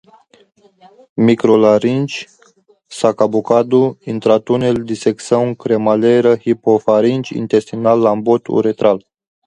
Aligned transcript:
micro 1.27 1.55
laringe, 1.63 2.25
sacabocado, 2.99 3.81
intratunel, 4.11 4.77
dissecção, 4.89 5.43
cremalheira, 5.61 6.33
hipofaringe, 6.45 7.37
intestinal, 7.41 7.99
lambote, 7.99 8.51
uretral 8.59 8.97